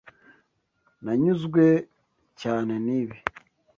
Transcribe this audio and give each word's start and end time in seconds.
Nanyuzwe 1.03 1.63
cyane 2.41 2.73
nibi. 2.85 3.17